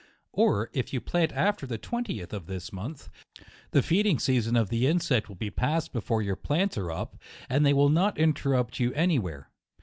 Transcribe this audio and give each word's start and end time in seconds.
Or, 0.31 0.71
if 0.73 0.93
you 0.93 0.99
plant 0.99 1.31
after 1.33 1.67
the 1.67 1.77
20th 1.77 2.33
of 2.33 2.47
this 2.47 2.73
month, 2.73 3.07
the 3.69 3.83
feeding 3.83 4.17
season 4.17 4.55
of 4.55 4.69
the 4.69 4.87
insect 4.87 5.29
will 5.29 5.35
be 5.35 5.51
past 5.51 5.93
before 5.93 6.23
your 6.23 6.35
plants 6.35 6.75
are 6.75 6.85
Xjp, 6.85 7.19
and 7.49 7.63
they 7.63 7.73
will 7.73 7.89
not 7.89 8.17
interrupt 8.17 8.79
you 8.79 8.91
any 8.95 9.19
where. 9.19 9.51